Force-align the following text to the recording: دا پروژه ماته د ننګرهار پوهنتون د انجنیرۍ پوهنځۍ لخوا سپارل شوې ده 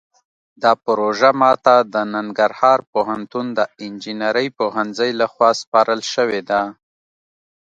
دا 0.61 0.71
پروژه 0.85 1.29
ماته 1.41 1.75
د 1.93 1.95
ننګرهار 2.13 2.79
پوهنتون 2.93 3.45
د 3.57 3.59
انجنیرۍ 3.83 4.47
پوهنځۍ 4.57 5.11
لخوا 5.21 5.49
سپارل 5.61 6.01
شوې 6.13 6.41
ده 6.49 6.61